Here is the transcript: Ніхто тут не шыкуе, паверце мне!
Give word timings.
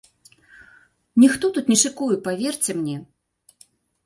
Ніхто 1.23 1.45
тут 1.57 1.69
не 1.73 1.77
шыкуе, 1.83 2.17
паверце 2.29 2.71
мне! 2.79 2.97